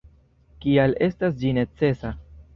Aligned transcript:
Kial 0.65 0.95
estas 1.09 1.37
ĝi 1.43 1.53
necesa. 1.61 2.15